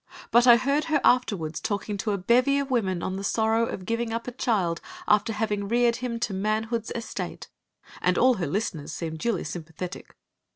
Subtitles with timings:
[0.31, 3.85] But I heard her afterward talking to a bevy of women on the sorrow of
[3.85, 7.49] giving up a child after having reared him to manhood's estate,
[8.01, 10.15] and her listeners all seemed duly sympathetic.